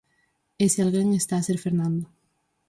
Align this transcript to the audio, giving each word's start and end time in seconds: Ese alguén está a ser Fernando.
Ese 0.65 0.79
alguén 0.85 1.07
está 1.13 1.35
a 1.37 1.45
ser 1.47 1.57
Fernando. 1.65 2.05